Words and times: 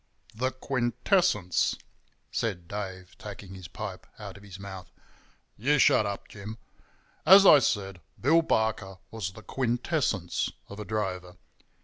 "The 0.33 0.49
quintessence," 0.49 1.75
said 2.31 2.67
Dave, 2.67 3.15
taking 3.19 3.53
his 3.53 3.67
pipe 3.67 4.07
out 4.17 4.35
of 4.35 4.41
his 4.41 4.57
mouth. 4.57 4.91
"You 5.57 5.77
shut 5.77 6.07
up, 6.07 6.27
Jim. 6.27 6.57
As 7.23 7.45
I 7.45 7.59
said, 7.59 8.01
Bill 8.19 8.41
Barker 8.41 8.97
was 9.11 9.29
the 9.33 9.43
quintessence 9.43 10.51
of 10.69 10.79
a 10.79 10.85
drover. 10.85 11.37